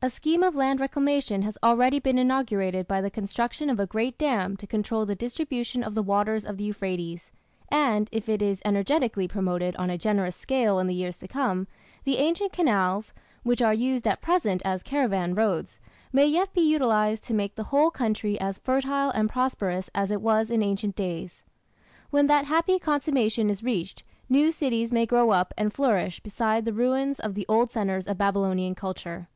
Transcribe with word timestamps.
A 0.00 0.08
scheme 0.10 0.44
of 0.44 0.54
land 0.54 0.78
reclamation 0.78 1.42
has 1.42 1.58
already 1.60 1.98
been 1.98 2.18
inaugurated 2.18 2.86
by 2.86 3.00
the 3.00 3.10
construction 3.10 3.68
of 3.68 3.80
a 3.80 3.86
great 3.86 4.16
dam 4.16 4.56
to 4.58 4.64
control 4.66 5.04
the 5.04 5.16
distribution 5.16 5.82
of 5.82 5.96
the 5.96 6.04
waters 6.04 6.44
of 6.44 6.56
the 6.56 6.62
Euphrates, 6.62 7.32
and, 7.68 8.08
if 8.12 8.28
it 8.28 8.40
is 8.40 8.62
energetically 8.64 9.26
promoted 9.26 9.74
on 9.74 9.90
a 9.90 9.98
generous 9.98 10.36
scale 10.36 10.78
in 10.78 10.86
the 10.86 10.94
years 10.94 11.18
to 11.18 11.26
come, 11.26 11.66
the 12.04 12.18
ancient 12.18 12.52
canals, 12.52 13.12
which 13.42 13.60
are 13.60 13.74
used 13.74 14.06
at 14.06 14.20
present 14.22 14.62
as 14.64 14.84
caravan 14.84 15.34
roads, 15.34 15.80
may 16.12 16.26
yet 16.26 16.54
be 16.54 16.60
utilized 16.62 17.24
to 17.24 17.34
make 17.34 17.56
the 17.56 17.64
whole 17.74 17.90
country 17.90 18.40
as 18.40 18.58
fertile 18.58 19.10
and 19.10 19.28
prosperous 19.28 19.90
as 19.96 20.12
it 20.12 20.22
was 20.22 20.48
in 20.48 20.62
ancient 20.62 20.94
days. 20.94 21.42
When 22.10 22.28
that 22.28 22.44
happy 22.44 22.78
consummation 22.78 23.50
is 23.50 23.64
reached, 23.64 24.04
new 24.28 24.52
cities 24.52 24.92
may 24.92 25.06
grow 25.06 25.30
up 25.30 25.52
and 25.58 25.72
flourish 25.72 26.20
beside 26.20 26.66
the 26.66 26.72
ruins 26.72 27.18
of 27.18 27.34
the 27.34 27.46
old 27.48 27.72
centres 27.72 28.06
of 28.06 28.16
Babylonian 28.16 28.76
culture. 28.76 29.26